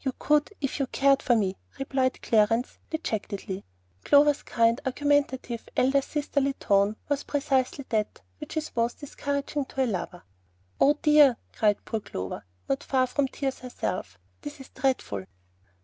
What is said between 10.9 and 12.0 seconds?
dear," cried poor